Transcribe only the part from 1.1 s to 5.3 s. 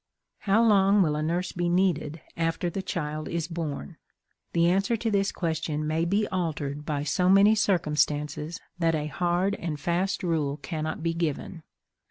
a nurse be needed after the child is born? The answer to